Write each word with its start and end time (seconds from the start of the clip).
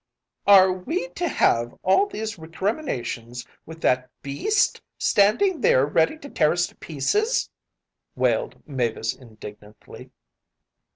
‚ÄĚ 0.47 0.51
“Are 0.55 0.73
we 0.73 1.09
to 1.09 1.27
have 1.27 1.75
all 1.83 2.07
these 2.07 2.39
recriminations 2.39 3.45
with 3.67 3.81
that 3.81 4.09
beast 4.23 4.81
standing 4.97 5.61
there 5.61 5.85
ready 5.85 6.17
to 6.17 6.27
tear 6.29 6.53
us 6.53 6.65
to 6.65 6.75
pieces?‚ÄĚ 6.77 7.49
wailed 8.15 8.67
Mavis 8.67 9.13
indignantly. 9.13 10.09